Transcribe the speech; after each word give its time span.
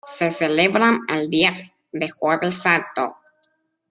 Se 0.17 0.31
celebra 0.31 0.97
el 1.13 1.29
Día 1.29 1.51
de 1.91 2.09
Jueves 2.09 2.55
Santo. 2.55 3.17